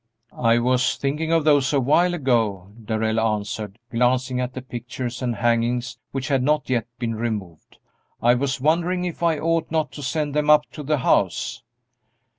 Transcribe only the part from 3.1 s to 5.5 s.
answered, glancing at the pictures and